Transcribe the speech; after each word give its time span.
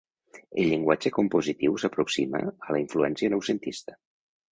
El 0.61 0.69
llenguatge 0.69 1.11
compositiu 1.17 1.77
s'aproxima 1.83 2.41
a 2.47 2.75
la 2.77 2.79
influència 2.85 3.33
noucentista. 3.35 3.97